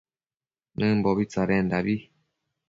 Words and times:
Nëmbobi 0.77 1.23
tsadendabi 1.27 1.95